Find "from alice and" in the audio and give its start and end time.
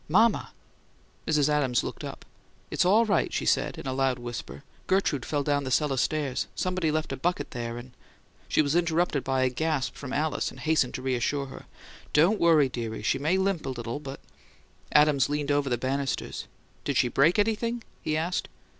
9.93-10.59